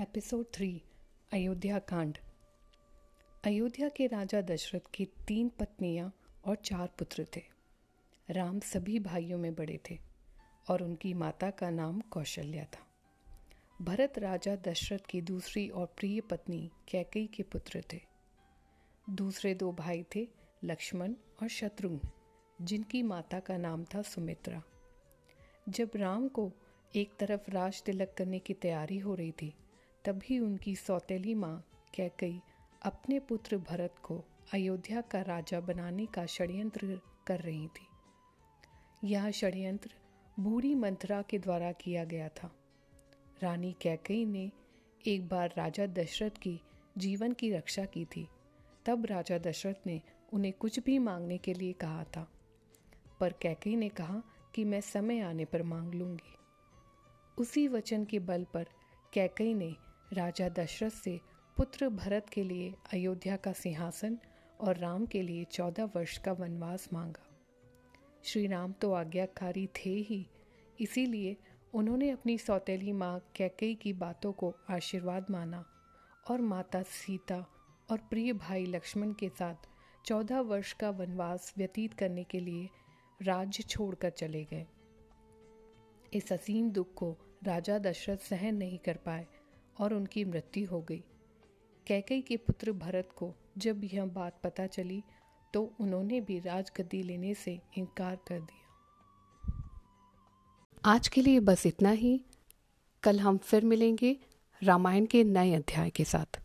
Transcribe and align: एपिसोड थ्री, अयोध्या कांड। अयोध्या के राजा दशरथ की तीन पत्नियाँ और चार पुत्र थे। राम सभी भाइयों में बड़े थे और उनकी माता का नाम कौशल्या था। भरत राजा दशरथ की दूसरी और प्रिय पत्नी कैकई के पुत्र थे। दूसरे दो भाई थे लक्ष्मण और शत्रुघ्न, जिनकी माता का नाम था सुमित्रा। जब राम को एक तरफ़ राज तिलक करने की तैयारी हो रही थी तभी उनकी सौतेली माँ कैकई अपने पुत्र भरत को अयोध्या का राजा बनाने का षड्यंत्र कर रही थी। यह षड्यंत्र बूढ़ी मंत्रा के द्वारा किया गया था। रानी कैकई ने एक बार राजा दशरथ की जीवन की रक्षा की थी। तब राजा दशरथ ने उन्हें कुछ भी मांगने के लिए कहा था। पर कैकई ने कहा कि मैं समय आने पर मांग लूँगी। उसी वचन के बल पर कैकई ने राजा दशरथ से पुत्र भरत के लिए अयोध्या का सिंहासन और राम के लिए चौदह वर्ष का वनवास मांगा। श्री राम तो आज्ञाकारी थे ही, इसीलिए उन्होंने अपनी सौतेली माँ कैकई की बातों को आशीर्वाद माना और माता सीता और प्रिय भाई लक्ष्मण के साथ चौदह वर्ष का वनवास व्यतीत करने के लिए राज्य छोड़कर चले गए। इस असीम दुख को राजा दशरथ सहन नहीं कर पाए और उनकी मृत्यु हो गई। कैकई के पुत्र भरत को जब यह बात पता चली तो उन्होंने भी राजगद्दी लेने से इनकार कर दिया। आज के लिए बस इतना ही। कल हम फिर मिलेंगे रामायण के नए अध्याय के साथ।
एपिसोड 0.00 0.44
थ्री, 0.52 0.82
अयोध्या 1.32 1.78
कांड। 1.78 2.18
अयोध्या 3.44 3.88
के 3.88 4.06
राजा 4.06 4.40
दशरथ 4.40 4.80
की 4.94 5.04
तीन 5.04 5.48
पत्नियाँ 5.48 6.12
और 6.44 6.56
चार 6.56 6.86
पुत्र 6.98 7.26
थे। 7.36 7.42
राम 8.30 8.60
सभी 8.60 8.98
भाइयों 8.98 9.38
में 9.38 9.54
बड़े 9.54 9.80
थे 9.90 9.98
और 10.68 10.82
उनकी 10.82 11.14
माता 11.14 11.50
का 11.50 11.70
नाम 11.70 12.00
कौशल्या 12.00 12.64
था। 12.64 12.86
भरत 13.82 14.18
राजा 14.18 14.56
दशरथ 14.56 14.98
की 14.98 15.20
दूसरी 15.20 15.68
और 15.68 15.86
प्रिय 15.86 16.20
पत्नी 16.20 16.70
कैकई 16.88 17.26
के 17.26 17.42
पुत्र 17.42 17.84
थे। 17.92 18.00
दूसरे 19.10 19.54
दो 19.54 19.72
भाई 19.72 20.06
थे 20.16 20.28
लक्ष्मण 20.64 21.14
और 21.42 21.48
शत्रुघ्न, 21.48 22.00
जिनकी 22.62 23.02
माता 23.02 23.40
का 23.40 23.56
नाम 23.56 23.84
था 23.84 24.02
सुमित्रा। 24.02 24.62
जब 25.68 25.90
राम 25.96 26.28
को 26.28 26.52
एक 26.96 27.16
तरफ़ 27.18 27.50
राज 27.50 27.82
तिलक 27.82 28.14
करने 28.18 28.38
की 28.38 28.54
तैयारी 28.54 28.98
हो 28.98 29.14
रही 29.14 29.32
थी 29.32 29.54
तभी 30.04 30.38
उनकी 30.38 30.76
सौतेली 30.76 31.34
माँ 31.34 31.68
कैकई 31.94 32.40
अपने 32.82 33.20
पुत्र 33.20 33.56
भरत 33.56 33.94
को 34.02 34.24
अयोध्या 34.54 35.00
का 35.00 35.22
राजा 35.22 35.60
बनाने 35.60 36.06
का 36.06 36.26
षड्यंत्र 36.26 37.00
कर 37.26 37.40
रही 37.40 37.68
थी। 37.68 37.86
यह 39.04 39.30
षड्यंत्र 39.30 39.90
बूढ़ी 40.40 40.74
मंत्रा 40.74 41.22
के 41.22 41.38
द्वारा 41.38 41.72
किया 41.72 42.04
गया 42.04 42.28
था। 42.28 42.54
रानी 43.42 43.76
कैकई 43.80 44.24
ने 44.24 44.50
एक 45.06 45.28
बार 45.28 45.54
राजा 45.56 45.86
दशरथ 45.86 46.30
की 46.30 46.60
जीवन 46.98 47.32
की 47.32 47.50
रक्षा 47.50 47.84
की 47.84 48.04
थी। 48.04 48.28
तब 48.86 49.06
राजा 49.06 49.38
दशरथ 49.38 49.86
ने 49.86 50.02
उन्हें 50.32 50.52
कुछ 50.52 50.80
भी 50.80 50.98
मांगने 50.98 51.38
के 51.38 51.54
लिए 51.54 51.72
कहा 51.72 52.04
था। 52.04 52.30
पर 53.20 53.32
कैकई 53.32 53.76
ने 53.76 53.88
कहा 53.88 54.22
कि 54.54 54.64
मैं 54.64 54.80
समय 54.80 55.20
आने 55.20 55.44
पर 55.44 55.62
मांग 55.62 55.94
लूँगी। 55.94 56.34
उसी 57.38 57.68
वचन 57.68 58.04
के 58.04 58.18
बल 58.18 58.46
पर 58.54 58.66
कैकई 59.12 59.54
ने 59.54 59.76
राजा 60.14 60.48
दशरथ 60.48 60.90
से 60.90 61.20
पुत्र 61.56 61.88
भरत 61.88 62.28
के 62.28 62.42
लिए 62.42 62.74
अयोध्या 62.92 63.36
का 63.36 63.52
सिंहासन 63.52 64.18
और 64.60 64.76
राम 64.76 65.06
के 65.06 65.22
लिए 65.22 65.44
चौदह 65.44 65.84
वर्ष 65.84 66.18
का 66.18 66.32
वनवास 66.32 66.88
मांगा। 66.92 67.26
श्री 68.24 68.46
राम 68.46 68.72
तो 68.72 68.92
आज्ञाकारी 68.92 69.66
थे 69.66 69.90
ही, 69.90 70.26
इसीलिए 70.80 71.36
उन्होंने 71.74 72.10
अपनी 72.10 72.38
सौतेली 72.38 72.92
माँ 72.92 73.18
कैकई 73.36 73.74
की 73.74 73.92
बातों 73.92 74.32
को 74.32 74.54
आशीर्वाद 74.70 75.26
माना 75.30 75.64
और 76.30 76.40
माता 76.40 76.82
सीता 76.82 77.44
और 77.90 77.98
प्रिय 77.98 78.32
भाई 78.32 78.66
लक्ष्मण 78.66 79.12
के 79.12 79.28
साथ 79.28 79.68
चौदह 80.06 80.40
वर्ष 80.40 80.72
का 80.72 80.90
वनवास 80.90 81.52
व्यतीत 81.58 81.94
करने 81.94 82.24
के 82.24 82.40
लिए 82.40 82.68
राज्य 83.22 83.62
छोड़कर 83.62 84.10
चले 84.10 84.44
गए। 84.44 84.66
इस 86.14 86.32
असीम 86.32 86.70
दुख 86.70 86.94
को 86.94 87.16
राजा 87.44 87.78
दशरथ 87.78 88.16
सहन 88.16 88.54
नहीं 88.54 88.78
कर 88.78 88.96
पाए 88.96 89.26
और 89.80 89.94
उनकी 89.94 90.24
मृत्यु 90.24 90.68
हो 90.68 90.80
गई। 90.82 91.02
कैकई 91.86 92.20
के 92.20 92.36
पुत्र 92.36 92.72
भरत 92.72 93.08
को 93.16 93.34
जब 93.58 93.80
यह 93.84 94.04
बात 94.06 94.40
पता 94.44 94.66
चली 94.66 95.02
तो 95.54 95.74
उन्होंने 95.80 96.20
भी 96.20 96.38
राजगद्दी 96.38 97.02
लेने 97.02 97.34
से 97.34 97.60
इनकार 97.78 98.16
कर 98.16 98.40
दिया। 98.40 98.60
आज 100.84 101.08
के 101.08 101.22
लिए 101.22 101.40
बस 101.40 101.66
इतना 101.66 101.90
ही। 101.90 102.20
कल 103.02 103.20
हम 103.20 103.38
फिर 103.38 103.64
मिलेंगे 103.64 104.16
रामायण 104.62 105.06
के 105.06 105.24
नए 105.24 105.54
अध्याय 105.54 105.90
के 105.90 106.04
साथ। 106.04 106.43